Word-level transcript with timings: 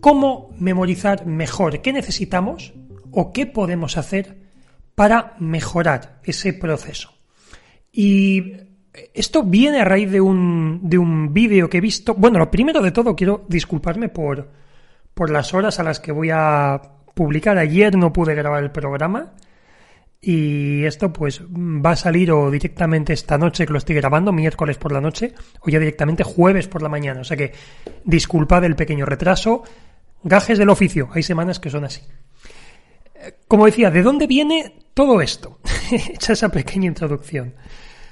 cómo 0.00 0.54
memorizar 0.58 1.26
mejor, 1.26 1.80
qué 1.80 1.92
necesitamos 1.92 2.74
o 3.10 3.32
qué 3.32 3.46
podemos 3.46 3.96
hacer 3.96 4.36
para 4.94 5.34
mejorar 5.38 6.20
ese 6.24 6.52
proceso. 6.52 7.12
Y 7.92 8.52
esto 9.14 9.42
viene 9.42 9.80
a 9.80 9.84
raíz 9.84 10.10
de 10.10 10.20
un, 10.20 10.80
de 10.82 10.98
un 10.98 11.32
vídeo 11.32 11.68
que 11.68 11.78
he 11.78 11.80
visto. 11.80 12.14
Bueno, 12.14 12.38
lo 12.38 12.50
primero 12.50 12.80
de 12.82 12.92
todo 12.92 13.14
quiero 13.14 13.44
disculparme 13.48 14.08
por, 14.08 14.50
por 15.14 15.30
las 15.30 15.54
horas 15.54 15.78
a 15.78 15.82
las 15.82 16.00
que 16.00 16.12
voy 16.12 16.30
a 16.32 16.80
publicar. 17.14 17.58
Ayer 17.58 17.96
no 17.96 18.12
pude 18.12 18.34
grabar 18.34 18.62
el 18.62 18.70
programa. 18.70 19.32
Y 20.20 20.84
esto 20.84 21.12
pues 21.12 21.40
va 21.42 21.90
a 21.90 21.96
salir 21.96 22.32
o 22.32 22.50
directamente 22.50 23.12
esta 23.12 23.38
noche 23.38 23.66
que 23.66 23.72
lo 23.72 23.78
estoy 23.78 23.94
grabando, 23.94 24.32
miércoles 24.32 24.76
por 24.76 24.90
la 24.90 25.00
noche, 25.00 25.34
o 25.60 25.68
ya 25.68 25.78
directamente 25.78 26.24
jueves 26.24 26.66
por 26.66 26.82
la 26.82 26.88
mañana. 26.88 27.20
O 27.20 27.24
sea 27.24 27.36
que 27.36 27.52
disculpad 28.04 28.64
el 28.64 28.76
pequeño 28.76 29.06
retraso. 29.06 29.62
Gajes 30.26 30.58
del 30.58 30.70
oficio, 30.70 31.08
hay 31.12 31.22
semanas 31.22 31.60
que 31.60 31.70
son 31.70 31.84
así. 31.84 32.02
Como 33.46 33.64
decía, 33.66 33.92
¿de 33.92 34.02
dónde 34.02 34.26
viene 34.26 34.74
todo 34.92 35.20
esto? 35.20 35.60
Hecha 35.92 36.32
esa 36.32 36.48
pequeña 36.48 36.88
introducción. 36.88 37.54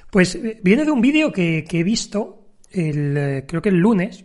Pues 0.09 0.35
eh, 0.35 0.61
viene 0.63 0.85
de 0.85 0.91
un 0.91 1.01
vídeo 1.01 1.33
que, 1.33 1.65
he 1.69 1.83
visto, 1.83 2.51
el, 2.71 3.17
eh, 3.17 3.45
creo 3.45 3.61
que 3.61 3.67
el 3.67 3.79
lunes, 3.79 4.23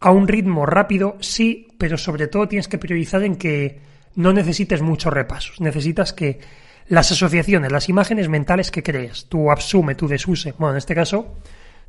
a 0.00 0.10
un 0.10 0.26
ritmo 0.26 0.66
rápido, 0.66 1.16
sí, 1.20 1.68
pero 1.78 1.96
sobre 1.96 2.26
todo 2.26 2.48
tienes 2.48 2.66
que 2.66 2.78
priorizar 2.78 3.22
en 3.22 3.36
que 3.36 3.78
no 4.16 4.32
necesites 4.32 4.82
muchos 4.82 5.12
repasos. 5.12 5.60
Necesitas 5.60 6.12
que 6.12 6.40
las 6.88 7.12
asociaciones, 7.12 7.70
las 7.70 7.88
imágenes 7.88 8.28
mentales 8.28 8.72
que 8.72 8.82
crees, 8.82 9.26
tu 9.26 9.52
absume, 9.52 9.94
tu 9.94 10.08
desuse, 10.08 10.50
bueno, 10.58 10.72
en 10.72 10.78
este 10.78 10.96
caso, 10.96 11.36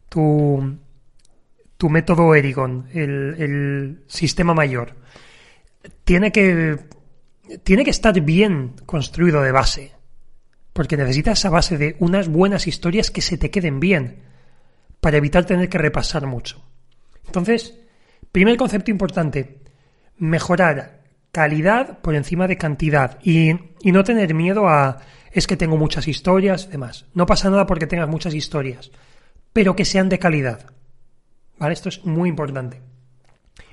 tu, 0.10 0.78
tu 1.76 1.90
método 1.90 2.36
Erigon, 2.36 2.88
el, 2.94 3.36
el 3.40 4.04
sistema 4.06 4.54
mayor, 4.54 4.94
tiene 6.04 6.32
que, 6.32 6.78
tiene 7.64 7.84
que 7.84 7.90
estar 7.90 8.22
bien 8.22 8.74
construido 8.86 9.42
de 9.42 9.52
base 9.52 10.03
porque 10.74 10.98
necesitas 10.98 11.40
esa 11.40 11.50
base 11.50 11.78
de 11.78 11.96
unas 12.00 12.28
buenas 12.28 12.68
historias 12.68 13.12
que 13.12 13.22
se 13.22 13.38
te 13.38 13.52
queden 13.52 13.80
bien, 13.80 14.24
para 15.00 15.18
evitar 15.18 15.46
tener 15.46 15.70
que 15.70 15.78
repasar 15.78 16.26
mucho. 16.26 16.64
Entonces, 17.26 17.80
primer 18.32 18.58
concepto 18.58 18.92
importante, 18.92 19.60
mejorar 20.18 21.04
calidad 21.32 22.00
por 22.00 22.16
encima 22.16 22.48
de 22.48 22.58
cantidad 22.58 23.20
y, 23.24 23.52
y 23.82 23.92
no 23.92 24.04
tener 24.04 24.34
miedo 24.34 24.68
a 24.68 25.00
es 25.32 25.48
que 25.48 25.58
tengo 25.58 25.78
muchas 25.78 26.08
historias, 26.08 26.70
demás. 26.70 27.08
No 27.14 27.26
pasa 27.26 27.50
nada 27.50 27.66
porque 27.66 27.88
tengas 27.88 28.08
muchas 28.08 28.36
historias, 28.36 28.92
pero 29.52 29.76
que 29.76 29.84
sean 29.84 30.08
de 30.08 30.20
calidad. 30.20 30.68
¿Vale? 31.58 31.74
Esto 31.74 31.90
es 31.90 32.06
muy 32.06 32.30
importante. 32.30 32.82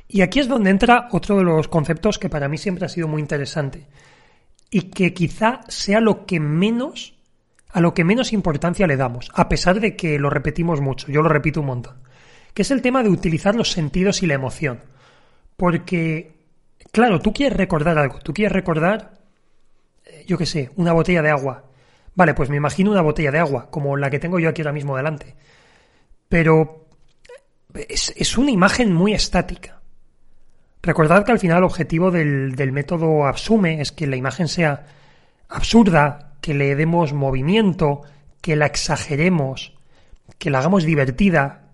Y 0.09 0.23
aquí 0.23 0.41
es 0.41 0.49
donde 0.49 0.71
entra 0.71 1.09
otro 1.13 1.37
de 1.37 1.45
los 1.45 1.69
conceptos 1.69 2.19
que 2.19 2.29
para 2.29 2.49
mí 2.49 2.59
siempre 2.59 2.87
ha 2.87 2.89
sido 2.89 3.09
muy 3.09 3.21
interesante, 3.21 3.87
y 4.71 4.83
que 4.91 5.13
quizá 5.13 5.61
sea 5.69 6.01
lo 6.01 6.27
que 6.27 6.41
menos, 6.41 7.15
a 7.71 7.81
lo 7.81 7.93
que 7.93 8.05
menos 8.05 8.33
importancia 8.33 8.87
le 8.87 8.97
damos, 8.97 9.31
a 9.35 9.49
pesar 9.49 9.81
de 9.81 9.97
que 9.97 10.19
lo 10.19 10.31
repetimos 10.31 10.81
mucho, 10.81 11.09
yo 11.09 11.23
lo 11.23 11.29
repito 11.29 11.61
un 11.61 11.67
montón, 11.67 11.97
que 12.55 12.63
es 12.63 12.71
el 12.71 12.83
tema 12.83 13.03
de 13.03 13.11
utilizar 13.11 13.55
los 13.55 13.73
sentidos 13.73 14.23
y 14.23 14.27
la 14.27 14.35
emoción. 14.35 14.81
Porque, 15.57 16.37
claro, 16.93 17.21
tú 17.21 17.33
quieres 17.33 17.57
recordar 17.57 17.99
algo, 17.99 18.19
tú 18.21 18.33
quieres 18.33 18.53
recordar, 18.53 19.19
eh, 20.07 20.25
yo 20.27 20.39
qué 20.39 20.47
sé, 20.47 20.71
una 20.77 20.93
botella 20.93 21.21
de 21.21 21.31
agua. 21.31 21.65
Vale, 22.15 22.35
pues 22.35 22.49
me 22.49 22.57
imagino 22.57 22.91
una 22.91 23.03
botella 23.03 23.31
de 23.31 23.39
agua, 23.39 23.71
como 23.71 23.97
la 23.97 24.11
que 24.11 24.19
tengo 24.19 24.39
yo 24.39 24.49
aquí 24.49 24.63
ahora 24.63 24.73
mismo 24.73 24.97
delante. 24.97 25.37
Pero 26.29 26.87
es, 27.75 28.13
es 28.17 28.39
una 28.39 28.51
imagen 28.51 28.93
muy 28.93 29.13
estática. 29.13 29.80
Recordad 30.83 31.25
que 31.25 31.33
al 31.33 31.39
final 31.39 31.59
el 31.59 31.65
objetivo 31.65 32.11
del, 32.11 32.55
del 32.57 32.73
método 32.73 33.27
Absume 33.27 33.81
es 33.81 33.93
que 33.93 34.07
la 34.07 34.17
imagen 34.17 34.49
sea 34.49 34.87
absurda, 35.49 36.33
que 36.41 36.55
le 36.55 36.75
demos 36.75 37.13
movimiento, 37.13 38.03
que 38.41 38.57
la 38.57 38.67
exageremos, 38.67 39.75
que 40.39 40.51
la 40.51 40.59
hagamos 40.61 40.85
divertida. 40.85 41.71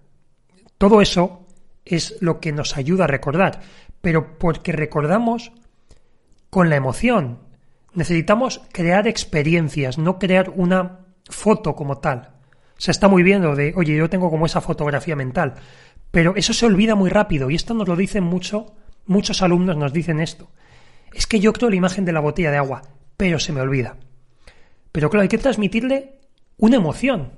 Todo 0.79 1.01
eso 1.01 1.47
es 1.85 2.17
lo 2.21 2.41
que 2.41 2.53
nos 2.53 2.77
ayuda 2.77 3.05
a 3.05 3.09
recordar, 3.09 3.61
pero 4.01 4.39
porque 4.39 4.73
recordamos 4.73 5.53
con 6.51 6.69
la 6.69 6.77
emoción. 6.77 7.39
Necesitamos 7.95 8.61
crear 8.73 9.07
experiencias, 9.07 9.99
no 9.99 10.19
crear 10.19 10.51
una 10.55 11.07
foto 11.29 11.75
como 11.75 11.99
tal. 11.99 12.31
Se 12.77 12.91
está 12.91 13.09
muy 13.09 13.23
bien 13.23 13.43
de, 13.55 13.73
oye, 13.77 13.97
yo 13.97 14.11
tengo 14.11 14.31
como 14.31 14.47
esa 14.47 14.61
fotografía 14.61 15.17
mental, 15.17 15.55
pero 16.11 16.35
eso 16.37 16.53
se 16.53 16.67
olvida 16.67 16.95
muy 16.95 17.09
rápido 17.09 17.51
y 17.51 17.55
esto 17.55 17.73
nos 17.73 17.89
lo 17.89 17.97
dicen 17.97 18.25
mucho 18.25 18.75
Muchos 19.07 19.43
alumnos 19.43 19.77
nos 19.77 19.93
dicen 19.93 20.21
esto. 20.21 20.49
Es 21.15 21.27
que 21.27 21.41
yo 21.41 21.53
creo 21.53 21.71
la 21.71 21.77
imagen 21.77 22.05
de 22.05 22.13
la 22.13 22.21
botella 22.21 22.51
de 22.51 22.59
agua, 22.59 22.83
pero 23.17 23.39
se 23.39 23.53
me 23.53 23.61
olvida. 23.61 23.97
Pero 24.93 25.11
claro, 25.11 25.23
hay 25.23 25.29
que 25.29 25.39
transmitirle 25.39 26.21
una 26.59 26.77
emoción. 26.77 27.33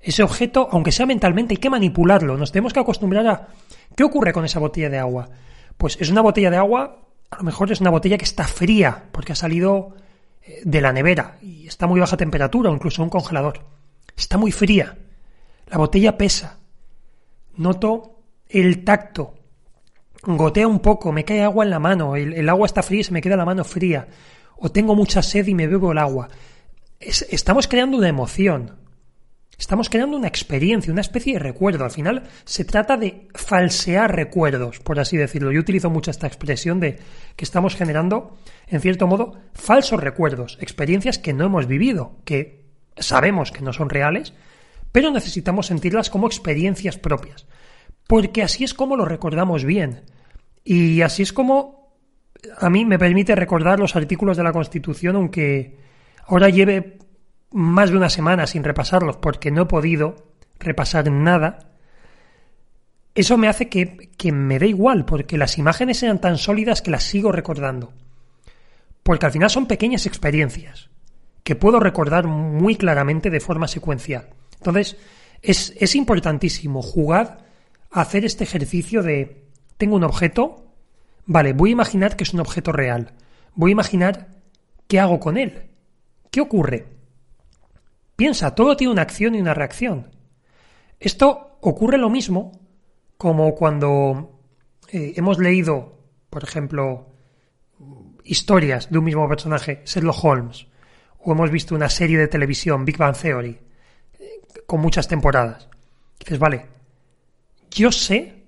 Ese 0.00 0.22
objeto, 0.22 0.68
aunque 0.70 0.92
sea 0.92 1.06
mentalmente, 1.06 1.54
hay 1.54 1.58
que 1.58 1.70
manipularlo. 1.70 2.36
Nos 2.36 2.52
tenemos 2.52 2.72
que 2.72 2.80
acostumbrar 2.80 3.26
a... 3.26 3.48
¿Qué 3.96 4.04
ocurre 4.04 4.32
con 4.32 4.44
esa 4.44 4.58
botella 4.58 4.90
de 4.90 4.98
agua? 4.98 5.30
Pues 5.78 5.96
es 6.00 6.10
una 6.10 6.20
botella 6.20 6.50
de 6.50 6.58
agua, 6.58 7.04
a 7.30 7.36
lo 7.38 7.42
mejor 7.42 7.72
es 7.72 7.80
una 7.80 7.90
botella 7.90 8.18
que 8.18 8.24
está 8.24 8.44
fría, 8.44 9.04
porque 9.12 9.32
ha 9.32 9.36
salido 9.36 9.94
eh, 10.42 10.60
de 10.64 10.80
la 10.80 10.92
nevera 10.92 11.38
y 11.40 11.66
está 11.66 11.86
muy 11.86 12.00
baja 12.00 12.16
temperatura, 12.16 12.70
o 12.70 12.74
incluso 12.74 13.02
un 13.02 13.10
congelador. 13.10 13.64
Está 14.16 14.36
muy 14.36 14.52
fría. 14.52 14.98
La 15.66 15.78
botella 15.78 16.18
pesa. 16.18 16.58
Noto 17.56 18.20
el 18.48 18.84
tacto. 18.84 19.34
Gotea 20.26 20.66
un 20.66 20.80
poco, 20.80 21.12
me 21.12 21.24
cae 21.24 21.42
agua 21.42 21.64
en 21.64 21.70
la 21.70 21.78
mano, 21.78 22.16
el, 22.16 22.48
agua 22.48 22.66
está 22.66 22.82
fría 22.82 23.00
y 23.00 23.04
se 23.04 23.12
me 23.12 23.20
queda 23.20 23.36
la 23.36 23.44
mano 23.44 23.64
fría. 23.64 24.08
O 24.56 24.70
tengo 24.70 24.94
mucha 24.94 25.22
sed 25.22 25.46
y 25.46 25.54
me 25.54 25.66
bebo 25.66 25.92
el 25.92 25.98
agua. 25.98 26.28
estamos 27.00 27.68
creando 27.68 27.96
una 27.98 28.08
emoción. 28.08 28.84
Estamos 29.58 29.88
creando 29.88 30.16
una 30.16 30.26
experiencia, 30.26 30.92
una 30.92 31.00
especie 31.00 31.34
de 31.34 31.38
recuerdo. 31.38 31.84
Al 31.84 31.90
final 31.90 32.24
se 32.44 32.64
trata 32.64 32.96
de 32.96 33.28
falsear 33.34 34.14
recuerdos, 34.14 34.80
por 34.80 34.98
así 34.98 35.16
decirlo. 35.16 35.52
Yo 35.52 35.60
utilizo 35.60 35.90
mucho 35.90 36.10
esta 36.10 36.26
expresión 36.26 36.80
de 36.80 36.98
que 37.36 37.44
estamos 37.44 37.76
generando, 37.76 38.36
en 38.66 38.80
cierto 38.80 39.06
modo, 39.06 39.38
falsos 39.52 40.00
recuerdos, 40.00 40.58
experiencias 40.60 41.18
que 41.18 41.32
no 41.32 41.44
hemos 41.46 41.66
vivido, 41.66 42.16
que 42.24 42.64
sabemos 42.96 43.52
que 43.52 43.62
no 43.62 43.72
son 43.72 43.90
reales, 43.90 44.34
pero 44.90 45.10
necesitamos 45.10 45.66
sentirlas 45.66 46.10
como 46.10 46.26
experiencias 46.26 46.98
propias. 46.98 47.46
Porque 48.06 48.42
así 48.42 48.64
es 48.64 48.74
como 48.74 48.96
lo 48.96 49.04
recordamos 49.04 49.64
bien. 49.64 50.02
Y 50.64 51.02
así 51.02 51.22
es 51.22 51.32
como 51.32 51.84
a 52.58 52.70
mí 52.70 52.84
me 52.84 52.98
permite 52.98 53.34
recordar 53.34 53.78
los 53.78 53.96
artículos 53.96 54.36
de 54.36 54.42
la 54.42 54.52
Constitución, 54.52 55.16
aunque 55.16 55.78
ahora 56.26 56.48
lleve 56.48 56.98
más 57.52 57.90
de 57.90 57.96
una 57.96 58.10
semana 58.10 58.46
sin 58.46 58.64
repasarlos 58.64 59.16
porque 59.16 59.50
no 59.50 59.62
he 59.62 59.66
podido 59.66 60.16
repasar 60.58 61.10
nada, 61.10 61.70
eso 63.14 63.36
me 63.36 63.48
hace 63.48 63.68
que, 63.68 64.10
que, 64.16 64.32
me 64.32 64.58
dé 64.58 64.68
igual, 64.68 65.04
porque 65.04 65.38
las 65.38 65.58
imágenes 65.58 65.98
sean 65.98 66.20
tan 66.20 66.36
sólidas 66.36 66.82
que 66.82 66.90
las 66.90 67.04
sigo 67.04 67.30
recordando. 67.30 67.92
Porque 69.02 69.26
al 69.26 69.32
final 69.32 69.50
son 69.50 69.66
pequeñas 69.66 70.06
experiencias 70.06 70.90
que 71.44 71.54
puedo 71.54 71.78
recordar 71.78 72.26
muy 72.26 72.74
claramente 72.74 73.30
de 73.30 73.38
forma 73.38 73.68
secuencial. 73.68 74.30
Entonces, 74.56 74.96
es, 75.42 75.74
es 75.78 75.94
importantísimo 75.94 76.82
jugar 76.82 77.44
a 77.92 78.00
hacer 78.00 78.24
este 78.24 78.44
ejercicio 78.44 79.02
de 79.02 79.43
tengo 79.76 79.96
un 79.96 80.04
objeto, 80.04 80.72
vale, 81.26 81.52
voy 81.52 81.70
a 81.70 81.72
imaginar 81.72 82.16
que 82.16 82.24
es 82.24 82.34
un 82.34 82.40
objeto 82.40 82.72
real. 82.72 83.12
Voy 83.54 83.70
a 83.70 83.72
imaginar 83.72 84.28
qué 84.88 85.00
hago 85.00 85.20
con 85.20 85.36
él. 85.36 85.70
¿Qué 86.30 86.40
ocurre? 86.40 86.86
Piensa, 88.16 88.54
todo 88.54 88.76
tiene 88.76 88.92
una 88.92 89.02
acción 89.02 89.34
y 89.34 89.40
una 89.40 89.54
reacción. 89.54 90.10
Esto 91.00 91.58
ocurre 91.60 91.98
lo 91.98 92.10
mismo 92.10 92.52
como 93.16 93.54
cuando 93.54 94.40
eh, 94.90 95.14
hemos 95.16 95.38
leído, 95.38 95.98
por 96.30 96.44
ejemplo, 96.44 97.08
historias 98.24 98.90
de 98.90 98.98
un 98.98 99.04
mismo 99.04 99.28
personaje, 99.28 99.82
Sherlock 99.84 100.24
Holmes, 100.24 100.66
o 101.18 101.32
hemos 101.32 101.50
visto 101.50 101.74
una 101.74 101.88
serie 101.88 102.18
de 102.18 102.28
televisión, 102.28 102.84
Big 102.84 102.96
Bang 102.96 103.16
Theory, 103.16 103.58
con 104.66 104.80
muchas 104.80 105.08
temporadas. 105.08 105.68
Dices, 106.18 106.38
vale, 106.38 106.66
yo 107.70 107.90
sé 107.90 108.43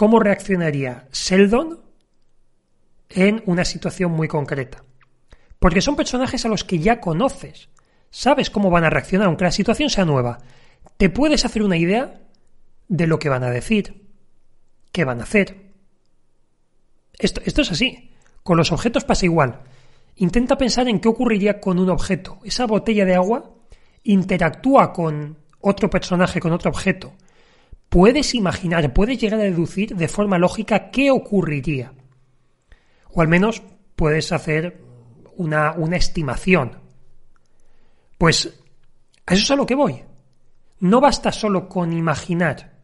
cómo 0.00 0.18
reaccionaría 0.18 1.08
Sheldon 1.12 1.78
en 3.10 3.42
una 3.44 3.66
situación 3.66 4.12
muy 4.12 4.28
concreta. 4.28 4.82
Porque 5.58 5.82
son 5.82 5.94
personajes 5.94 6.42
a 6.46 6.48
los 6.48 6.64
que 6.64 6.78
ya 6.78 7.02
conoces 7.02 7.68
sabes 8.08 8.48
cómo 8.48 8.70
van 8.70 8.84
a 8.84 8.88
reaccionar, 8.88 9.26
aunque 9.26 9.44
la 9.44 9.52
situación 9.52 9.90
sea 9.90 10.06
nueva. 10.06 10.38
Te 10.96 11.10
puedes 11.10 11.44
hacer 11.44 11.62
una 11.62 11.76
idea 11.76 12.18
de 12.88 13.06
lo 13.06 13.18
que 13.18 13.28
van 13.28 13.44
a 13.44 13.50
decir, 13.50 14.06
qué 14.90 15.04
van 15.04 15.20
a 15.20 15.24
hacer. 15.24 15.74
Esto, 17.18 17.42
esto 17.44 17.60
es 17.60 17.70
así. 17.70 18.10
Con 18.42 18.56
los 18.56 18.72
objetos 18.72 19.04
pasa 19.04 19.26
igual. 19.26 19.60
Intenta 20.16 20.56
pensar 20.56 20.88
en 20.88 21.00
qué 21.00 21.08
ocurriría 21.08 21.60
con 21.60 21.78
un 21.78 21.90
objeto. 21.90 22.38
Esa 22.42 22.64
botella 22.64 23.04
de 23.04 23.16
agua 23.16 23.54
interactúa 24.04 24.94
con 24.94 25.36
otro 25.60 25.90
personaje, 25.90 26.40
con 26.40 26.52
otro 26.52 26.70
objeto. 26.70 27.12
Puedes 27.90 28.36
imaginar, 28.36 28.94
puedes 28.94 29.18
llegar 29.18 29.40
a 29.40 29.42
deducir 29.42 29.96
de 29.96 30.06
forma 30.06 30.38
lógica 30.38 30.90
qué 30.90 31.10
ocurriría. 31.10 31.92
O 33.12 33.20
al 33.20 33.26
menos 33.26 33.62
puedes 33.96 34.30
hacer 34.30 34.80
una, 35.36 35.74
estimación 35.96 36.78
pues 38.16 38.54
a 39.26 39.34
eso 39.34 39.42
es 39.42 39.50
a 39.50 39.56
lo 39.56 39.66
que 39.66 39.74
voy. 39.74 40.02
No 40.80 41.00
basta 41.00 41.32
solo 41.32 41.68
con 41.68 41.92
imaginar 41.92 42.74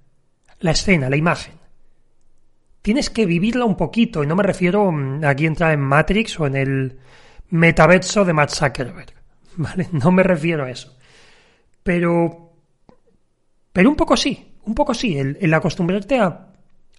la 0.60 0.70
escena, 0.72 1.10
la 1.10 1.16
imagen. 1.16 1.54
Tienes 2.82 3.10
que 3.10 3.26
vivirla 3.26 3.64
un 3.64 3.76
poquito, 3.76 4.24
y 4.24 4.26
no 4.26 4.34
me 4.34 4.42
refiero 4.42 4.90
mm, 4.90 5.24
aquí 5.24 5.46
entrar 5.46 5.72
en 5.72 5.80
Matrix 5.80 6.40
o 6.40 6.46
en 6.46 6.56
el 6.56 6.98
metaverso 7.50 8.24
de 8.24 8.32
Matt 8.32 8.50
Zuckerberg. 8.50 9.12
¿Vale? 9.56 9.88
No 9.92 10.10
me 10.10 10.22
refiero 10.22 10.64
a 10.64 10.70
eso. 10.70 10.96
Pero. 11.82 12.54
Pero 13.72 13.90
un 13.90 13.96
poco 13.96 14.16
sí, 14.16 14.55
un 14.66 14.74
poco 14.74 14.92
sí, 14.92 15.16
el, 15.16 15.54
acostumbrarte 15.54 16.18
a, 16.18 16.52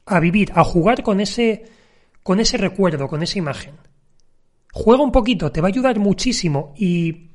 a 0.06 0.20
vivir, 0.20 0.52
a 0.56 0.64
jugar 0.64 1.04
con 1.04 1.20
ese, 1.20 1.66
con 2.24 2.40
ese 2.40 2.58
recuerdo, 2.58 3.08
con 3.08 3.22
esa 3.22 3.38
imagen. 3.38 3.76
Juega 4.74 5.04
un 5.04 5.12
poquito, 5.12 5.52
te 5.52 5.62
va 5.62 5.68
a 5.68 5.70
ayudar 5.70 6.00
muchísimo 6.00 6.74
y 6.78 7.28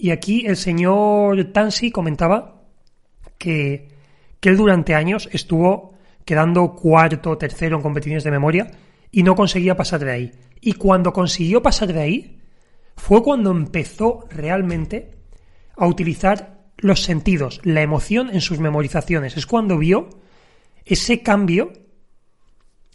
y 0.00 0.12
aquí 0.12 0.46
el 0.46 0.56
señor 0.56 1.52
Tansi 1.52 1.90
comentaba 1.90 2.62
que, 3.36 3.88
él 4.40 4.56
durante 4.56 4.94
años 4.94 5.28
estuvo 5.32 5.94
quedando 6.24 6.74
cuarto, 6.74 7.36
tercero 7.36 7.76
en 7.76 7.82
competiciones 7.82 8.22
de 8.22 8.30
memoria 8.30 8.70
y 9.10 9.24
no 9.24 9.34
conseguía 9.34 9.76
pasar 9.76 10.04
de 10.04 10.12
ahí. 10.12 10.32
Y 10.60 10.74
cuando 10.74 11.12
consiguió 11.12 11.60
pasar 11.60 11.92
de 11.92 12.00
ahí, 12.00 12.40
fue 12.96 13.22
cuando 13.22 13.50
empezó 13.50 14.26
realmente 14.30 15.10
a 15.76 15.86
utilizar 15.86 16.57
los 16.78 17.02
sentidos, 17.02 17.60
la 17.64 17.82
emoción 17.82 18.30
en 18.30 18.40
sus 18.40 18.58
memorizaciones. 18.58 19.36
Es 19.36 19.46
cuando 19.46 19.78
vio 19.78 20.08
ese 20.84 21.22
cambio, 21.22 21.72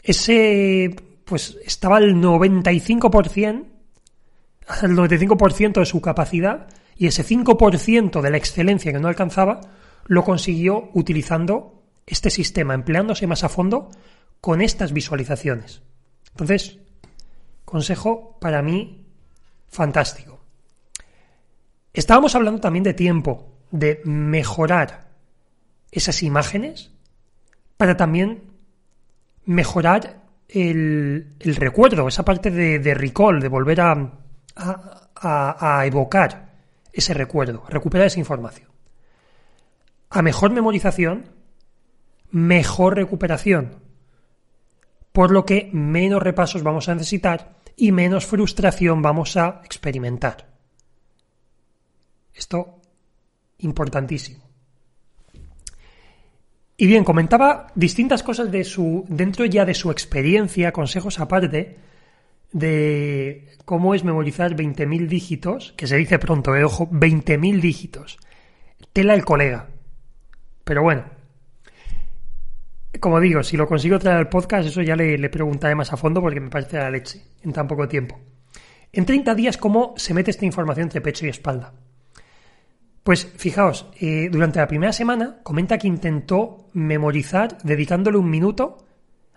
ese, 0.02 0.96
pues 1.26 1.58
estaba 1.66 1.98
al 1.98 2.16
95%, 2.16 3.66
al 4.68 4.92
95% 4.92 5.80
de 5.80 5.86
su 5.86 6.02
capacidad 6.02 6.68
y 6.96 7.08
ese 7.08 7.26
5% 7.26 8.22
de 8.22 8.32
la 8.32 8.38
excelencia 8.38 8.92
que 8.92 9.00
no 9.00 9.08
alcanzaba 9.08 9.62
lo 10.06 10.24
consiguió 10.24 10.90
utilizando 10.94 11.84
este 12.06 12.30
sistema, 12.30 12.74
empleándose 12.74 13.28
más 13.28 13.44
a 13.44 13.50
fondo 13.50 13.90
con 14.42 14.62
estas 14.62 14.92
visualizaciones. 14.92 15.82
Entonces, 16.32 16.80
consejo 17.64 18.38
para 18.40 18.62
mí 18.62 19.06
fantástico. 19.68 20.42
Estábamos 21.94 22.36
hablando 22.36 22.60
también 22.60 22.84
de 22.84 22.94
tiempo, 22.94 23.53
de 23.74 24.02
mejorar 24.06 25.10
esas 25.92 26.22
imágenes 26.22 26.92
para 27.76 27.98
también 27.98 28.44
mejorar 29.46 30.22
el, 30.48 31.36
recuerdo, 31.40 32.08
esa 32.08 32.24
parte 32.24 32.52
de, 32.52 32.94
recall, 32.94 33.42
de 33.42 33.48
volver 33.48 33.82
a, 33.82 34.12
a 34.56 35.84
evocar 35.88 36.54
ese 36.94 37.16
recuerdo, 37.16 37.64
recuperar 37.68 38.08
esa 38.08 38.20
información. 38.20 38.70
A 40.12 40.22
mejor 40.22 40.52
memorización, 40.52 41.32
mejor 42.30 42.96
recuperación. 42.96 43.80
Por 45.12 45.32
lo 45.32 45.46
que 45.48 45.72
menos 45.74 46.22
repasos 46.22 46.62
vamos 46.62 46.90
a 46.90 46.94
necesitar 46.94 47.56
y 47.76 47.92
menos 47.92 48.28
frustración 48.28 49.02
vamos 49.02 49.36
a 49.36 49.62
experimentar. 49.66 50.54
Esto 52.36 52.83
importantísimo. 53.64 54.44
Y 56.76 56.88
bien, 56.88 57.04
comentaba 57.04 57.68
distintas 57.76 58.24
cosas 58.24 58.52
de 58.52 58.64
su 58.64 59.06
dentro 59.08 59.46
ya 59.46 59.66
de 59.66 59.74
su 59.74 59.92
experiencia, 59.92 60.72
consejos 60.72 61.20
aparte, 61.20 61.78
de 62.52 63.48
cómo 63.66 63.96
es 63.96 64.04
memorizar 64.04 64.56
20.000 64.56 65.08
dígitos, 65.08 65.74
que 65.78 65.88
se 65.88 65.98
dice 65.98 66.20
pronto, 66.20 66.56
eh, 66.56 66.64
ojo, 66.64 66.90
20.000 66.90 67.60
dígitos. 67.60 68.18
Tela 68.92 69.14
el 69.14 69.24
colega. 69.24 69.70
Pero 70.64 70.84
bueno, 70.84 71.06
como 73.00 73.20
digo, 73.20 73.44
si 73.44 73.58
lo 73.58 73.68
consigo 73.68 74.00
traer 74.00 74.18
al 74.18 74.30
podcast, 74.30 74.68
eso 74.68 74.82
ya 74.82 74.96
le, 74.96 75.30
preguntaré 75.30 75.76
más 75.76 75.92
a 75.92 75.98
fondo 75.98 76.22
porque 76.22 76.40
me 76.40 76.50
parece 76.50 76.78
la 76.78 76.90
leche 76.90 77.24
en 77.44 77.54
tan 77.54 77.68
poco 77.68 77.88
tiempo. 77.88 78.20
En 78.92 79.06
30 79.06 79.36
días, 79.36 79.58
¿cómo 79.58 79.94
se 79.98 80.14
mete 80.14 80.32
esta 80.32 80.46
información 80.46 80.84
entre 80.84 81.02
pecho 81.02 81.26
y 81.26 81.30
espalda? 81.30 81.74
Pues 83.04 83.30
fijaos, 83.36 83.86
eh, 84.00 84.30
durante 84.32 84.60
la 84.60 84.68
primera 84.68 84.94
semana 84.94 85.40
comenta 85.44 85.78
que 85.78 85.88
intentó 85.88 86.70
memorizar 86.72 87.58
dedicándole 87.62 88.18
un 88.18 88.30
minuto 88.30 88.86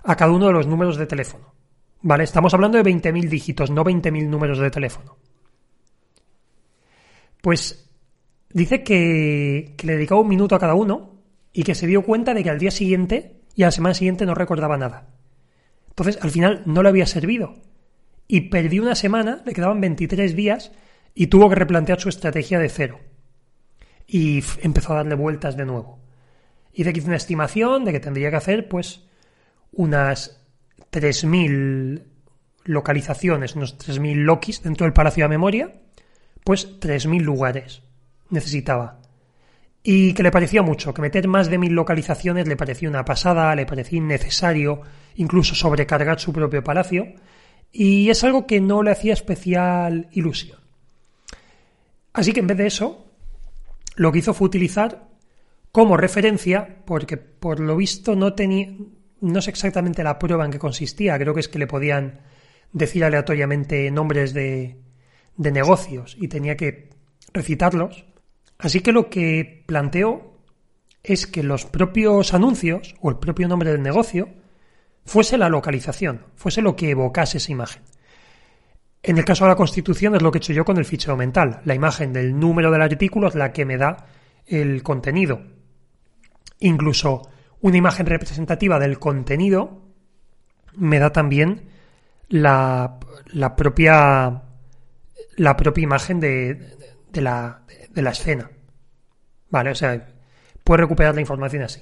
a 0.05 0.15
cada 0.15 0.31
uno 0.31 0.47
de 0.47 0.53
los 0.53 0.69
números 0.69 0.97
de 0.97 1.07
teléfono. 1.07 1.53
¿Vale? 2.03 2.23
Estamos 2.23 2.55
hablando 2.55 2.81
de 2.81 2.85
20.000 2.85 3.29
dígitos, 3.29 3.71
no 3.73 3.85
20.000 3.85 4.29
números 4.29 4.61
de 4.61 4.71
teléfono. 4.71 5.17
Pues 7.43 7.91
dice 8.51 8.85
que, 8.85 9.75
le 9.83 9.95
dedicaba 9.95 10.21
un 10.21 10.29
minuto 10.29 10.55
a 10.55 10.61
cada 10.61 10.75
uno 10.75 11.23
y 11.53 11.65
que 11.65 11.75
se 11.75 11.89
dio 11.89 12.03
cuenta 12.03 12.35
de 12.35 12.45
que 12.45 12.51
al 12.51 12.61
día 12.61 12.71
siguiente 12.71 13.41
y 13.57 13.65
a 13.65 13.67
la 13.67 13.73
semana 13.73 13.95
siguiente 13.95 14.27
no 14.27 14.35
recordaba 14.35 14.77
nada. 14.77 15.09
Entonces, 15.89 16.19
al 16.23 16.31
final 16.31 16.63
no 16.67 16.83
le 16.83 16.89
había 16.89 17.07
servido. 17.07 17.55
Y 18.29 18.43
perdió 18.43 18.83
una 18.83 18.95
semana, 18.95 19.43
le 19.45 19.53
quedaban 19.53 19.81
23 19.81 20.37
días 20.37 20.71
y 21.15 21.27
tuvo 21.29 21.49
que 21.49 21.55
replantear 21.57 22.01
su 22.01 22.09
estrategia 22.09 22.61
de 22.61 22.69
cero. 22.69 23.01
Y 24.07 24.43
empezó 24.63 24.93
a 24.93 24.97
darle 24.97 25.15
vueltas 25.15 25.57
de 25.57 25.67
nuevo. 25.67 25.99
Y 26.73 26.85
de 26.85 26.93
que 26.93 27.01
hizo 27.01 27.09
una 27.09 27.17
estimación 27.17 27.85
de 27.85 27.93
que 27.93 28.01
tendría 28.01 28.31
que 28.31 28.37
hacer, 28.37 28.69
pues, 28.69 29.07
unas 29.73 30.41
3.000 30.93 32.05
localizaciones, 32.65 33.57
unos 33.57 33.79
3.000 33.79 34.25
lokis 34.25 34.63
dentro 34.63 34.85
del 34.85 34.93
Palacio 34.93 35.25
de 35.25 35.29
Memoria, 35.29 35.73
pues 36.45 36.79
3.000 36.81 37.23
lugares 37.23 37.83
necesitaba. 38.31 39.01
Y 39.83 40.15
que 40.15 40.23
le 40.25 40.33
parecía 40.33 40.63
mucho, 40.63 40.93
que 40.93 41.01
meter 41.01 41.29
más 41.29 41.49
de 41.49 41.59
mil 41.59 41.73
localizaciones 41.73 42.49
le 42.49 42.57
parecía 42.57 42.89
una 42.89 43.05
pasada, 43.05 43.55
le 43.55 43.67
parecía 43.67 43.99
innecesario, 43.99 44.81
incluso 45.15 45.55
sobrecargar 45.55 46.19
su 46.19 46.33
propio 46.33 46.65
palacio, 46.65 47.15
y 47.71 48.11
es 48.11 48.25
algo 48.25 48.47
que 48.49 48.61
no 48.61 48.83
le 48.83 48.91
hacía 48.91 49.13
especial 49.13 50.09
ilusión. 50.11 50.59
Así 52.13 52.33
que 52.33 52.41
en 52.41 52.49
vez 52.49 52.59
de 52.59 52.67
eso, 52.67 53.06
lo 53.97 54.13
que 54.13 54.19
hizo 54.21 54.35
fue 54.35 54.47
utilizar 54.47 55.09
como 55.73 55.97
referencia, 55.97 56.83
porque 56.85 57.17
por 57.17 57.61
lo 57.61 57.77
visto 57.77 58.17
no 58.17 58.35
tenía, 58.35 58.73
no 59.21 59.43
sé 59.43 59.51
exactamente 59.51 60.03
la 60.03 60.19
prueba 60.19 60.45
en 60.45 60.53
qué 60.53 60.59
consistía, 60.59 61.19
creo 61.19 61.35
que 61.35 61.41
es 61.41 61.49
que 61.49 61.59
le 61.59 61.67
podían 61.67 62.21
decir 62.73 63.05
aleatoriamente 63.05 63.91
nombres 63.91 64.33
de, 64.33 64.79
de 65.37 65.53
negocios 65.53 66.17
y 66.19 66.29
tenía 66.29 66.57
que 66.57 66.91
recitarlos. 67.33 68.07
Así 68.59 68.81
que 68.81 68.93
lo 68.93 69.11
que 69.11 69.65
planteo 69.67 70.39
es 71.03 71.27
que 71.27 71.43
los 71.43 71.67
propios 71.67 72.35
anuncios 72.35 72.95
o 73.01 73.11
el 73.11 73.17
propio 73.17 73.49
nombre 73.49 73.71
del 73.71 73.83
negocio 73.83 74.29
fuese 75.05 75.39
la 75.39 75.49
localización, 75.49 76.25
fuese 76.35 76.63
lo 76.63 76.75
que 76.75 76.91
evocase 76.91 77.39
esa 77.39 77.53
imagen. 77.53 77.83
En 79.07 79.19
el 79.19 79.25
caso 79.25 79.45
de 79.45 79.51
la 79.51 79.57
constitución 79.57 80.17
es 80.17 80.23
lo 80.23 80.33
que 80.33 80.39
he 80.39 80.41
hecho 80.41 80.53
yo 80.53 80.65
con 80.65 80.79
el 80.79 80.85
fichero 80.85 81.17
mental. 81.17 81.61
La 81.65 81.77
imagen 81.77 82.13
del 82.13 82.37
número 82.37 82.73
del 82.73 82.83
artículo 82.83 83.29
es 83.29 83.37
la 83.37 83.53
que 83.53 83.65
me 83.65 83.77
da 83.77 84.09
el 84.47 84.83
contenido. 84.83 85.43
Incluso 86.59 87.23
una 87.61 87.77
imagen 87.77 88.07
representativa 88.07 88.81
del 88.81 88.99
contenido 88.99 89.81
me 90.75 90.99
da 90.99 91.13
también 91.13 91.69
la, 92.31 92.99
propia 93.57 94.43
imagen 95.77 96.19
de, 96.19 96.77
la, 97.13 97.63
escena. 97.95 98.51
Vale, 99.51 99.71
o 99.71 99.75
sea, 99.77 100.05
puedes 100.65 100.81
recuperar 100.81 101.15
la 101.15 101.21
información 101.21 101.63
así. 101.63 101.81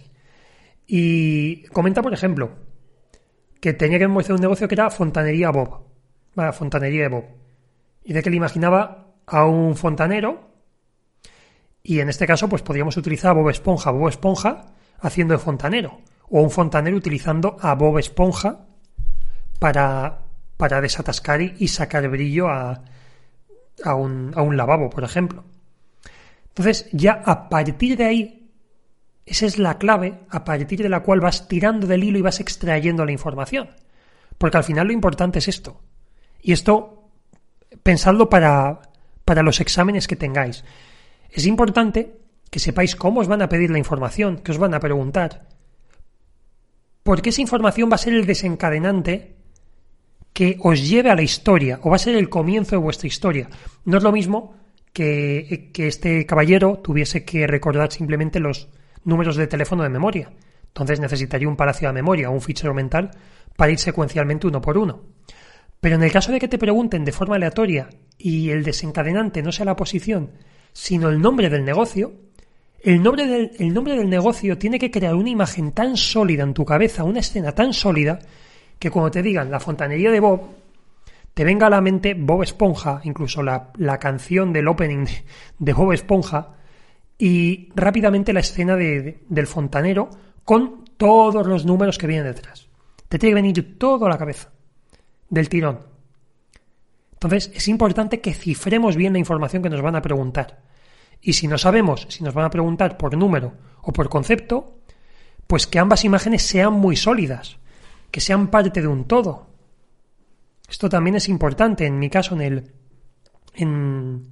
Y 0.86 1.62
comenta, 1.68 2.02
por 2.02 2.12
ejemplo, 2.12 2.50
que 3.62 3.72
tenía 3.72 3.98
que 3.98 4.08
memorizar 4.08 4.34
un 4.34 4.42
negocio 4.42 4.68
que 4.68 4.74
era 4.74 4.90
Fontanería 4.90 5.48
Bob. 5.48 5.93
Vale, 6.34 6.52
Fontanería 6.52 7.02
de 7.02 7.08
Bob. 7.08 7.24
Y 8.04 8.12
de 8.12 8.22
que 8.22 8.30
le 8.30 8.36
imaginaba 8.36 9.14
a 9.26 9.44
un 9.46 9.76
fontanero. 9.76 10.50
Y 11.82 12.00
en 12.00 12.08
este 12.08 12.26
caso, 12.26 12.48
pues 12.48 12.62
podríamos 12.62 12.96
utilizar 12.96 13.30
a 13.30 13.34
Bob 13.34 13.50
Esponja, 13.50 13.90
Bob 13.90 14.08
Esponja 14.08 14.66
haciendo 15.00 15.34
de 15.34 15.38
fontanero. 15.38 16.00
O 16.30 16.40
un 16.40 16.50
fontanero 16.50 16.96
utilizando 16.96 17.56
a 17.60 17.74
Bob 17.74 17.98
Esponja 17.98 18.66
para, 19.58 20.22
para 20.56 20.80
desatascar 20.80 21.40
y 21.40 21.68
sacar 21.68 22.08
brillo 22.08 22.48
a, 22.48 22.82
a 23.84 23.94
un, 23.94 24.32
a 24.34 24.42
un 24.42 24.56
lavabo, 24.56 24.90
por 24.90 25.04
ejemplo. 25.04 25.44
Entonces, 26.48 26.88
ya 26.92 27.22
a 27.24 27.48
partir 27.48 27.96
de 27.96 28.04
ahí, 28.04 28.52
esa 29.26 29.46
es 29.46 29.58
la 29.58 29.78
clave 29.78 30.20
a 30.30 30.44
partir 30.44 30.82
de 30.82 30.88
la 30.88 31.00
cual 31.00 31.20
vas 31.20 31.48
tirando 31.48 31.86
del 31.86 32.04
hilo 32.04 32.18
y 32.18 32.22
vas 32.22 32.40
extrayendo 32.40 33.04
la 33.04 33.12
información. 33.12 33.70
Porque 34.38 34.56
al 34.56 34.64
final 34.64 34.86
lo 34.86 34.92
importante 34.92 35.38
es 35.38 35.48
esto. 35.48 35.80
Y 36.44 36.52
esto, 36.52 37.08
pensadlo 37.82 38.28
para, 38.28 38.82
para 39.24 39.42
los 39.42 39.62
exámenes 39.62 40.06
que 40.06 40.14
tengáis. 40.14 40.62
Es 41.30 41.46
importante 41.46 42.20
que 42.50 42.60
sepáis 42.60 42.94
cómo 42.94 43.20
os 43.20 43.28
van 43.28 43.40
a 43.40 43.48
pedir 43.48 43.70
la 43.70 43.78
información, 43.78 44.36
que 44.36 44.52
os 44.52 44.58
van 44.58 44.74
a 44.74 44.78
preguntar. 44.78 45.48
Porque 47.02 47.30
esa 47.30 47.40
información 47.40 47.90
va 47.90 47.94
a 47.94 48.04
ser 48.04 48.12
el 48.12 48.26
desencadenante 48.26 49.36
que 50.34 50.58
os 50.60 50.86
lleve 50.86 51.10
a 51.10 51.14
la 51.14 51.22
historia 51.22 51.80
o 51.82 51.88
va 51.88 51.96
a 51.96 51.98
ser 51.98 52.14
el 52.14 52.28
comienzo 52.28 52.72
de 52.76 52.82
vuestra 52.82 53.08
historia. 53.08 53.48
No 53.86 53.96
es 53.96 54.02
lo 54.02 54.12
mismo 54.12 54.54
que, 54.92 55.70
que 55.72 55.88
este 55.88 56.26
caballero 56.26 56.78
tuviese 56.84 57.24
que 57.24 57.46
recordar 57.46 57.90
simplemente 57.90 58.38
los 58.38 58.68
números 59.02 59.36
de 59.36 59.46
teléfono 59.46 59.82
de 59.82 59.88
memoria. 59.88 60.30
Entonces 60.66 61.00
necesitaría 61.00 61.48
un 61.48 61.56
palacio 61.56 61.88
de 61.88 61.94
memoria 61.94 62.28
un 62.28 62.42
fichero 62.42 62.74
mental 62.74 63.12
para 63.56 63.72
ir 63.72 63.78
secuencialmente 63.78 64.46
uno 64.46 64.60
por 64.60 64.76
uno. 64.76 65.14
Pero 65.84 65.96
en 65.96 66.02
el 66.02 66.12
caso 66.12 66.32
de 66.32 66.40
que 66.40 66.48
te 66.48 66.56
pregunten 66.56 67.04
de 67.04 67.12
forma 67.12 67.36
aleatoria 67.36 67.90
y 68.16 68.48
el 68.48 68.64
desencadenante 68.64 69.42
no 69.42 69.52
sea 69.52 69.66
la 69.66 69.76
posición, 69.76 70.30
sino 70.72 71.10
el 71.10 71.20
nombre 71.20 71.50
del 71.50 71.62
negocio, 71.62 72.14
el 72.80 73.02
nombre 73.02 73.26
del, 73.26 73.50
el 73.58 73.74
nombre 73.74 73.94
del 73.94 74.08
negocio 74.08 74.56
tiene 74.56 74.78
que 74.78 74.90
crear 74.90 75.14
una 75.14 75.28
imagen 75.28 75.72
tan 75.72 75.98
sólida 75.98 76.42
en 76.42 76.54
tu 76.54 76.64
cabeza, 76.64 77.04
una 77.04 77.20
escena 77.20 77.52
tan 77.52 77.74
sólida, 77.74 78.18
que 78.78 78.90
cuando 78.90 79.10
te 79.10 79.20
digan 79.20 79.50
la 79.50 79.60
fontanería 79.60 80.10
de 80.10 80.20
Bob, 80.20 80.40
te 81.34 81.44
venga 81.44 81.66
a 81.66 81.70
la 81.70 81.82
mente 81.82 82.14
Bob 82.14 82.44
Esponja, 82.44 83.02
incluso 83.04 83.42
la, 83.42 83.70
canción 84.00 84.54
del 84.54 84.68
opening 84.68 85.04
de, 85.58 85.72
Bob 85.74 85.92
Esponja, 85.92 86.54
y 87.18 87.68
rápidamente 87.74 88.32
la 88.32 88.40
escena 88.40 88.74
del 88.74 89.46
fontanero 89.46 90.08
con 90.44 90.86
todos 90.96 91.46
los 91.46 91.66
números 91.66 91.98
que 91.98 92.06
vienen 92.06 92.32
detrás. 92.32 92.70
Te 93.06 93.18
tiene 93.18 93.32
que 93.32 93.42
venir 93.42 93.78
todo 93.78 94.06
a 94.06 94.08
la 94.08 94.16
cabeza, 94.16 94.53
del 95.34 95.48
tirón. 95.48 95.80
Entonces 97.12 97.50
es 97.54 97.68
importante 97.68 98.20
que 98.20 98.34
cifremos 98.34 98.96
bien 98.96 99.12
la 99.12 99.18
información 99.18 99.62
que 99.62 99.70
nos 99.70 99.82
van 99.82 99.96
a 99.96 100.02
preguntar. 100.02 100.62
Y 101.20 101.34
si 101.34 101.48
no 101.48 101.58
sabemos 101.58 102.06
si 102.10 102.22
nos 102.22 102.34
van 102.34 102.44
a 102.44 102.50
preguntar 102.50 102.96
por 102.96 103.16
número 103.16 103.54
o 103.82 103.92
por 103.92 104.08
concepto, 104.08 104.78
pues 105.46 105.66
que 105.66 105.78
ambas 105.78 106.04
imágenes 106.04 106.42
sean 106.42 106.72
muy 106.72 106.96
sólidas 106.96 107.58
que 108.14 108.20
sean 108.20 108.46
parte 108.46 108.80
de 108.80 108.86
un 108.86 109.06
todo. 109.06 109.48
Esto 110.68 110.88
también 110.88 111.16
es 111.16 111.28
importante 111.28 111.84
en 111.84 111.98
mi 111.98 112.08
caso 112.08 112.36
en 112.36 112.40
el 112.42 112.72
en 113.54 114.28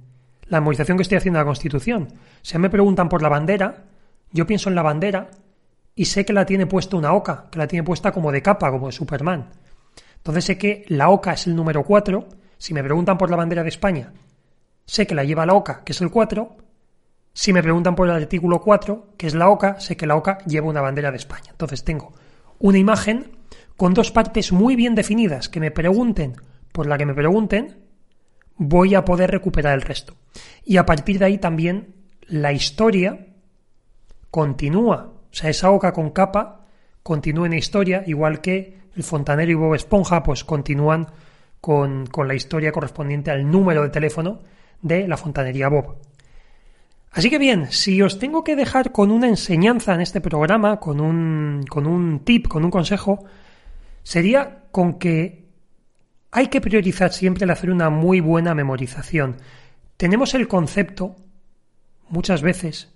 la 0.47 0.61
memorización 0.61 0.97
que 0.97 1.01
estoy 1.01 1.17
haciendo 1.17 1.39
de 1.39 1.43
la 1.43 1.49
Constitución. 1.49 2.07
Si 2.41 2.57
me 2.57 2.69
preguntan 2.69 3.09
por 3.09 3.21
la 3.21 3.27
bandera, 3.27 3.83
yo 4.31 4.47
pienso 4.47 4.69
en 4.69 4.75
la 4.75 4.83
bandera 4.83 5.31
y 5.95 6.05
sé 6.05 6.23
que 6.23 6.31
la 6.31 6.45
tiene 6.45 6.65
puesta 6.65 6.95
una 6.95 7.11
oca, 7.11 7.47
que 7.51 7.59
la 7.59 7.67
tiene 7.67 7.83
puesta 7.83 8.13
como 8.13 8.31
de 8.31 8.41
capa, 8.41 8.71
como 8.71 8.87
de 8.87 8.93
Superman. 8.93 9.49
Entonces 10.23 10.45
sé 10.45 10.57
que 10.57 10.85
la 10.87 11.09
oca 11.09 11.33
es 11.33 11.47
el 11.47 11.55
número 11.55 11.83
4. 11.83 12.29
Si 12.57 12.73
me 12.73 12.81
preguntan 12.81 13.17
por 13.17 13.29
la 13.29 13.35
bandera 13.35 13.61
de 13.61 13.67
España, 13.67 14.13
sé 14.85 15.05
que 15.05 15.15
la 15.15 15.25
lleva 15.25 15.45
la 15.45 15.53
oca, 15.53 15.83
que 15.83 15.91
es 15.91 15.99
el 15.99 16.11
4. 16.11 16.55
Si 17.33 17.51
me 17.51 17.61
preguntan 17.61 17.93
por 17.93 18.07
el 18.07 18.15
artículo 18.15 18.61
4, 18.61 19.15
que 19.17 19.27
es 19.27 19.35
la 19.35 19.49
oca, 19.49 19.81
sé 19.81 19.97
que 19.97 20.07
la 20.07 20.15
oca 20.15 20.37
lleva 20.45 20.69
una 20.69 20.79
bandera 20.79 21.11
de 21.11 21.17
España. 21.17 21.49
Entonces 21.51 21.83
tengo 21.83 22.13
una 22.59 22.77
imagen 22.77 23.35
con 23.75 23.93
dos 23.93 24.11
partes 24.11 24.53
muy 24.53 24.77
bien 24.77 24.95
definidas 24.95 25.49
que 25.49 25.59
me 25.59 25.71
pregunten 25.71 26.37
por 26.71 26.87
la 26.87 26.97
que 26.97 27.05
me 27.05 27.13
pregunten, 27.13 27.83
voy 28.55 28.95
a 28.95 29.03
poder 29.03 29.29
recuperar 29.29 29.73
el 29.73 29.81
resto. 29.81 30.15
Y 30.63 30.77
a 30.77 30.85
partir 30.85 31.19
de 31.19 31.25
ahí 31.25 31.37
también 31.37 31.95
la 32.27 32.53
historia 32.53 33.27
continúa. 34.31 35.11
O 35.31 35.33
sea, 35.35 35.49
esa 35.49 35.69
oca 35.69 35.91
con 35.91 36.11
capa 36.11 36.62
continúa 37.03 37.45
en 37.45 37.51
la 37.51 37.57
historia, 37.57 38.03
igual 38.07 38.41
que 38.41 38.79
el 38.95 39.03
fontanero 39.03 39.51
y 39.51 39.55
Bob 39.55 39.75
Esponja, 39.75 40.23
pues 40.23 40.43
continúan 40.43 41.07
con, 41.59 42.07
con 42.07 42.27
la 42.27 42.35
historia 42.35 42.71
correspondiente 42.71 43.31
al 43.31 43.49
número 43.49 43.83
de 43.83 43.89
teléfono 43.89 44.41
de 44.81 45.07
la 45.07 45.17
fontanería 45.17 45.69
Bob. 45.69 45.97
Así 47.11 47.29
que 47.29 47.37
bien, 47.37 47.71
si 47.71 48.01
os 48.01 48.17
tengo 48.17 48.43
que 48.43 48.55
dejar 48.55 48.91
con 48.91 49.11
una 49.11 49.27
enseñanza 49.27 49.93
en 49.93 50.01
este 50.01 50.19
programa, 50.19 50.79
con 50.79 50.99
un, 50.99 51.63
con 51.69 51.85
un 51.85 52.21
tip, 52.21 52.47
con 52.47 52.65
un 52.65 52.71
consejo, 52.71 53.23
sería 54.01 54.63
con 54.71 54.97
que 54.97 55.45
hay 56.31 56.47
que 56.47 56.61
priorizar 56.61 57.13
siempre 57.13 57.43
el 57.43 57.51
hacer 57.51 57.69
una 57.69 57.91
muy 57.91 58.19
buena 58.19 58.55
memorización. 58.55 59.37
Tenemos 59.97 60.33
el 60.33 60.47
concepto, 60.47 61.15
muchas 62.09 62.41
veces, 62.41 62.91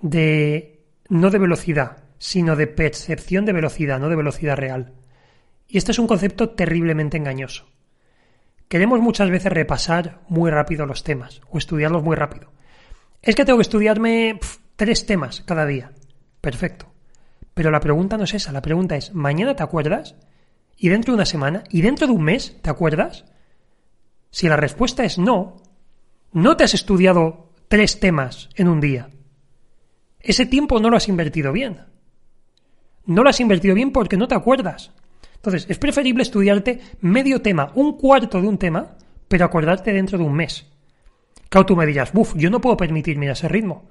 de 0.00 0.82
no 1.10 1.28
de 1.30 1.38
velocidad, 1.38 2.03
sino 2.24 2.56
de 2.56 2.66
percepción 2.66 3.44
de 3.44 3.52
velocidad, 3.52 4.00
no 4.00 4.08
de 4.08 4.16
velocidad 4.16 4.56
real. 4.56 4.94
Y 5.68 5.76
este 5.76 5.92
es 5.92 5.98
un 5.98 6.06
concepto 6.06 6.48
terriblemente 6.48 7.18
engañoso. 7.18 7.68
Queremos 8.66 9.00
muchas 9.00 9.28
veces 9.28 9.52
repasar 9.52 10.22
muy 10.30 10.50
rápido 10.50 10.86
los 10.86 11.04
temas 11.04 11.42
o 11.50 11.58
estudiarlos 11.58 12.02
muy 12.02 12.16
rápido. 12.16 12.50
Es 13.20 13.34
que 13.34 13.44
tengo 13.44 13.58
que 13.58 13.64
estudiarme 13.64 14.40
tres 14.74 15.04
temas 15.04 15.42
cada 15.42 15.66
día. 15.66 15.92
Perfecto. 16.40 16.86
Pero 17.52 17.70
la 17.70 17.80
pregunta 17.80 18.16
no 18.16 18.24
es 18.24 18.32
esa, 18.32 18.52
la 18.52 18.62
pregunta 18.62 18.96
es, 18.96 19.12
¿mañana 19.12 19.54
te 19.54 19.62
acuerdas? 19.62 20.16
¿Y 20.78 20.88
dentro 20.88 21.12
de 21.12 21.16
una 21.16 21.26
semana? 21.26 21.64
¿Y 21.68 21.82
dentro 21.82 22.06
de 22.06 22.14
un 22.14 22.22
mes 22.22 22.56
te 22.62 22.70
acuerdas? 22.70 23.26
Si 24.30 24.48
la 24.48 24.56
respuesta 24.56 25.04
es 25.04 25.18
no, 25.18 25.56
no 26.32 26.56
te 26.56 26.64
has 26.64 26.72
estudiado 26.72 27.52
tres 27.68 28.00
temas 28.00 28.48
en 28.54 28.68
un 28.68 28.80
día. 28.80 29.10
Ese 30.20 30.46
tiempo 30.46 30.80
no 30.80 30.88
lo 30.88 30.96
has 30.96 31.08
invertido 31.08 31.52
bien. 31.52 31.92
No 33.06 33.22
lo 33.22 33.30
has 33.30 33.40
invertido 33.40 33.74
bien 33.74 33.92
porque 33.92 34.16
no 34.16 34.28
te 34.28 34.34
acuerdas. 34.34 34.92
Entonces, 35.36 35.66
es 35.68 35.78
preferible 35.78 36.22
estudiarte 36.22 36.80
medio 37.00 37.42
tema, 37.42 37.70
un 37.74 37.98
cuarto 37.98 38.40
de 38.40 38.48
un 38.48 38.58
tema, 38.58 38.96
pero 39.28 39.44
acordarte 39.44 39.92
dentro 39.92 40.16
de 40.16 40.24
un 40.24 40.34
mes. 40.34 40.66
Claro, 41.48 41.66
tú 41.66 41.76
me 41.76 41.86
dirás, 41.86 42.12
buf, 42.12 42.34
yo 42.36 42.50
no 42.50 42.60
puedo 42.60 42.76
permitirme 42.76 43.30
ese 43.30 43.48
ritmo. 43.48 43.88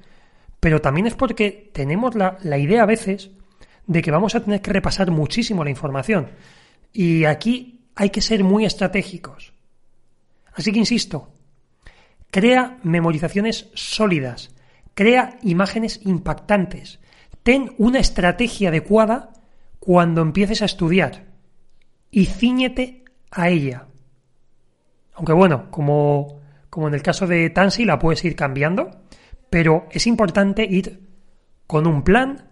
Pero 0.60 0.82
también 0.82 1.08
es 1.08 1.14
porque 1.14 1.70
tenemos 1.74 2.16
la, 2.16 2.38
la 2.44 2.58
idea 2.58 2.84
a 2.84 2.88
veces 2.88 3.32
de 3.86 4.02
que 4.02 4.12
vamos 4.12 4.34
a 4.36 4.44
tener 4.44 4.62
que 4.62 4.74
repasar 4.74 5.12
muchísimo 5.12 5.64
la 5.64 5.70
información. 5.70 6.30
Y 6.92 7.26
aquí 7.26 7.82
hay 7.96 8.10
que 8.10 8.22
ser 8.22 8.44
muy 8.44 8.66
estratégicos. 8.66 9.54
Así 10.54 10.72
que 10.72 10.80
insisto, 10.80 11.32
crea 12.32 12.78
memorizaciones 12.84 13.70
sólidas, 13.74 14.56
crea 14.94 15.38
imágenes 15.42 16.00
impactantes, 16.04 17.00
ten 17.44 17.76
una 17.78 18.00
estrategia 18.00 18.70
adecuada 18.70 19.34
cuando 19.80 20.22
empieces 20.22 20.62
a 20.62 20.66
estudiar 20.66 21.26
y 22.10 22.26
ciñete 22.26 23.04
a 23.32 23.50
ella. 23.50 23.88
Aunque 25.14 25.34
bueno, 25.34 25.70
como, 25.70 26.40
como 26.70 26.88
en 26.88 26.94
el 26.94 27.04
caso 27.04 27.28
de 27.28 27.50
Tansi 27.50 27.86
la 27.86 28.00
puedes 28.00 28.24
ir 28.24 28.36
cambiando, 28.36 28.92
pero 29.50 29.88
es 29.92 30.08
importante 30.08 30.64
ir 30.64 31.10
con 31.68 31.86
un 31.86 32.04
plan, 32.04 32.50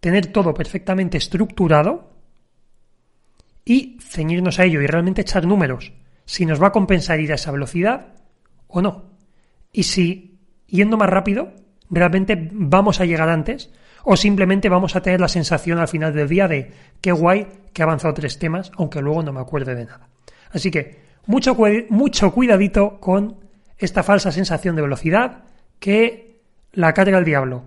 tener 0.00 0.28
todo 0.28 0.54
perfectamente 0.54 1.18
estructurado 1.18 2.12
y 3.64 3.98
ceñirnos 4.00 4.58
a 4.58 4.64
ello 4.64 4.80
y 4.80 4.86
realmente 4.86 5.22
echar 5.22 5.46
números. 5.46 5.92
Si 6.24 6.46
nos 6.46 6.62
va 6.62 6.68
a 6.68 6.72
compensar 6.72 7.20
ir 7.20 7.32
a 7.32 7.36
esa 7.36 7.50
velocidad 7.50 8.14
o 8.68 8.80
no. 8.80 9.12
Y 9.72 9.84
si 9.84 10.38
yendo 10.66 10.96
más 10.96 11.10
rápido, 11.10 11.52
realmente 11.92 12.48
vamos 12.52 13.00
a 13.00 13.04
llegar 13.04 13.28
antes 13.28 13.70
o 14.02 14.16
simplemente 14.16 14.68
vamos 14.68 14.96
a 14.96 15.02
tener 15.02 15.20
la 15.20 15.28
sensación 15.28 15.78
al 15.78 15.86
final 15.86 16.12
del 16.12 16.28
día 16.28 16.48
de 16.48 16.72
qué 17.00 17.12
guay 17.12 17.46
que 17.72 17.82
he 17.82 17.84
avanzado 17.84 18.14
tres 18.14 18.38
temas, 18.38 18.72
aunque 18.76 19.00
luego 19.00 19.22
no 19.22 19.32
me 19.32 19.40
acuerde 19.40 19.74
de 19.76 19.84
nada. 19.84 20.08
Así 20.50 20.70
que 20.70 21.00
mucho, 21.26 21.56
mucho 21.88 22.32
cuidadito 22.32 22.98
con 22.98 23.36
esta 23.78 24.02
falsa 24.02 24.32
sensación 24.32 24.74
de 24.74 24.82
velocidad 24.82 25.44
que 25.78 26.40
la 26.72 26.92
carga 26.94 27.18
el 27.18 27.24
diablo. 27.24 27.64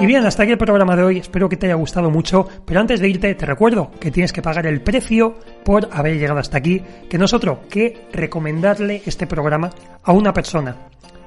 Y 0.00 0.06
bien, 0.06 0.24
hasta 0.24 0.44
aquí 0.44 0.52
el 0.52 0.56
programa 0.56 0.96
de 0.96 1.02
hoy. 1.02 1.18
Espero 1.18 1.46
que 1.46 1.58
te 1.58 1.66
haya 1.66 1.74
gustado 1.74 2.10
mucho. 2.10 2.48
Pero 2.64 2.80
antes 2.80 3.00
de 3.00 3.08
irte, 3.10 3.34
te 3.34 3.44
recuerdo 3.44 3.90
que 4.00 4.10
tienes 4.10 4.32
que 4.32 4.40
pagar 4.40 4.66
el 4.66 4.80
precio 4.80 5.38
por 5.62 5.90
haber 5.92 6.18
llegado 6.18 6.40
hasta 6.40 6.56
aquí. 6.56 6.82
Que 7.10 7.18
nosotros 7.18 7.58
que 7.68 8.06
recomendarle 8.10 9.02
este 9.04 9.26
programa 9.26 9.68
a 10.02 10.12
una 10.12 10.32
persona. 10.32 10.74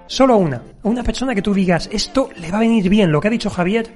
Solo 0.08 0.34
a 0.34 0.38
una. 0.38 0.63
A 0.84 0.88
una 0.88 1.03
persona 1.03 1.36
que 1.36 1.44
tú 1.44 1.53
digas, 1.53 1.88
esto 1.94 2.30
le 2.36 2.50
va 2.50 2.58
a 2.58 2.62
venir 2.62 2.89
bien. 2.89 3.12
Lo 3.12 3.22
que 3.22 3.27
ha 3.27 3.32
dicho 3.32 3.51
Javier 3.51 3.94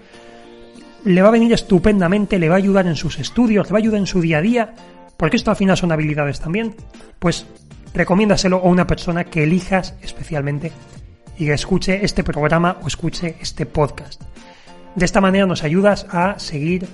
le 1.05 1.21
va 1.23 1.29
a 1.29 1.31
venir 1.31 1.53
estupendamente, 1.53 2.37
le 2.37 2.47
va 2.47 2.55
a 2.55 2.59
ayudar 2.59 2.85
en 2.85 2.95
sus 2.95 3.17
estudios, 3.17 3.65
le 3.65 3.73
va 3.73 3.79
a 3.79 3.81
ayudar 3.81 3.99
en 3.99 4.05
su 4.05 4.21
día 4.21 4.37
a 4.37 4.41
día. 4.41 4.75
Porque 5.17 5.37
esto 5.37 5.49
al 5.49 5.57
final 5.57 5.75
son 5.75 5.91
habilidades 5.91 6.39
también. 6.39 6.75
Pues 7.17 7.47
recomiéndaselo 7.95 8.57
a 8.57 8.67
una 8.67 8.85
persona 8.85 9.23
que 9.23 9.41
elijas 9.41 9.95
especialmente 10.03 10.71
y 11.39 11.45
que 11.45 11.53
escuche 11.53 12.05
este 12.05 12.23
programa 12.23 12.77
o 12.83 12.87
escuche 12.87 13.37
este 13.41 13.65
podcast. 13.65 14.21
De 14.97 15.05
esta 15.05 15.21
manera 15.21 15.45
nos 15.45 15.63
ayudas 15.63 16.07
a 16.09 16.39
seguir 16.39 16.87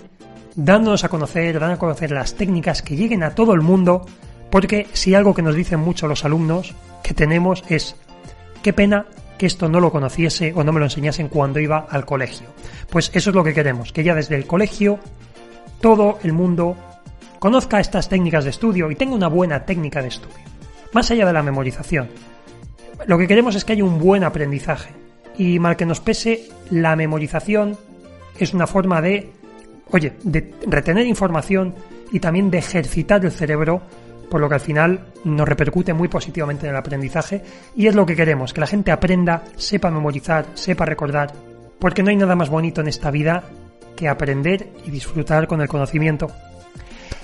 dándonos 0.55 1.05
a 1.05 1.09
conocer, 1.09 1.57
dando 1.57 1.75
a 1.75 1.79
conocer 1.79 2.11
las 2.11 2.35
técnicas 2.35 2.81
que 2.81 2.97
lleguen 2.97 3.23
a 3.23 3.33
todo 3.33 3.53
el 3.53 3.61
mundo, 3.61 4.05
porque 4.49 4.87
si 4.91 5.15
algo 5.15 5.33
que 5.33 5.41
nos 5.41 5.55
dicen 5.55 5.79
mucho 5.79 6.09
los 6.09 6.25
alumnos 6.25 6.75
que 7.01 7.13
tenemos 7.13 7.63
es 7.69 7.95
qué 8.61 8.73
pena 8.73 9.05
que 9.37 9.45
esto 9.45 9.69
no 9.69 9.79
lo 9.79 9.89
conociese 9.89 10.51
o 10.53 10.65
no 10.65 10.73
me 10.73 10.81
lo 10.81 10.87
enseñasen 10.87 11.29
cuando 11.29 11.61
iba 11.61 11.87
al 11.89 12.05
colegio. 12.05 12.47
Pues 12.89 13.09
eso 13.13 13.29
es 13.29 13.35
lo 13.37 13.43
que 13.45 13.53
queremos, 13.53 13.93
que 13.93 14.03
ya 14.03 14.13
desde 14.13 14.35
el 14.35 14.47
colegio 14.47 14.99
todo 15.79 16.19
el 16.23 16.33
mundo 16.33 16.75
conozca 17.39 17.79
estas 17.79 18.09
técnicas 18.09 18.43
de 18.43 18.49
estudio 18.49 18.91
y 18.91 18.95
tenga 18.95 19.15
una 19.15 19.29
buena 19.29 19.63
técnica 19.63 20.01
de 20.01 20.09
estudio. 20.09 20.43
Más 20.91 21.09
allá 21.09 21.25
de 21.25 21.31
la 21.31 21.41
memorización. 21.41 22.09
Lo 23.07 23.17
que 23.17 23.29
queremos 23.29 23.55
es 23.55 23.63
que 23.63 23.71
haya 23.71 23.85
un 23.85 23.97
buen 23.97 24.25
aprendizaje. 24.25 24.91
Y 25.37 25.57
mal 25.57 25.77
que 25.77 25.85
nos 25.85 26.01
pese, 26.01 26.49
la 26.69 26.97
memorización 26.97 27.77
es 28.37 28.53
una 28.53 28.67
forma 28.67 29.01
de, 29.01 29.31
oye, 29.91 30.13
de 30.23 30.53
retener 30.67 31.05
información 31.05 31.75
y 32.11 32.19
también 32.19 32.49
de 32.49 32.59
ejercitar 32.59 33.23
el 33.23 33.31
cerebro, 33.31 33.81
por 34.29 34.41
lo 34.41 34.47
que 34.47 34.55
al 34.55 34.61
final 34.61 35.05
nos 35.23 35.47
repercute 35.47 35.93
muy 35.93 36.07
positivamente 36.07 36.65
en 36.65 36.71
el 36.71 36.77
aprendizaje 36.77 37.43
y 37.75 37.87
es 37.87 37.95
lo 37.95 38.05
que 38.05 38.15
queremos, 38.15 38.53
que 38.53 38.61
la 38.61 38.67
gente 38.67 38.91
aprenda, 38.91 39.43
sepa 39.55 39.91
memorizar, 39.91 40.45
sepa 40.53 40.85
recordar, 40.85 41.31
porque 41.79 42.03
no 42.03 42.09
hay 42.09 42.15
nada 42.15 42.35
más 42.35 42.49
bonito 42.49 42.81
en 42.81 42.87
esta 42.87 43.11
vida 43.11 43.43
que 43.95 44.07
aprender 44.07 44.69
y 44.85 44.91
disfrutar 44.91 45.47
con 45.47 45.61
el 45.61 45.67
conocimiento. 45.67 46.31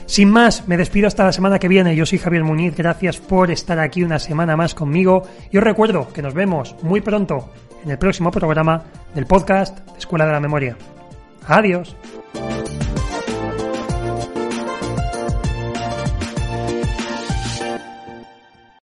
Sin 0.06 0.32
más, 0.32 0.68
me 0.68 0.76
despido 0.76 1.08
hasta 1.08 1.24
la 1.24 1.32
semana 1.32 1.60
que 1.60 1.68
viene. 1.68 1.96
Yo 1.96 2.04
soy 2.04 2.18
Javier 2.18 2.44
Muñiz, 2.44 2.76
gracias 2.76 3.18
por 3.18 3.52
estar 3.52 3.80
aquí 3.80 4.02
una 4.02 4.18
semana 4.18 4.58
más 4.58 4.74
conmigo 4.74 5.22
y 5.52 5.58
os 5.58 5.64
recuerdo 5.64 6.12
que 6.12 6.24
nos 6.24 6.34
vemos 6.34 6.76
muy 6.82 7.00
pronto 7.02 7.52
en 7.84 7.92
el 7.92 8.00
próximo 8.00 8.32
programa 8.32 8.86
del 9.14 9.28
podcast 9.28 9.78
Escuela 9.98 10.26
de 10.26 10.32
la 10.32 10.40
Memoria. 10.40 10.99
Adiós. 11.48 11.96